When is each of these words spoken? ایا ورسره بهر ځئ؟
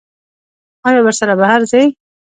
ایا 0.87 0.99
ورسره 1.03 1.33
بهر 1.39 1.61
ځئ؟ 1.71 1.83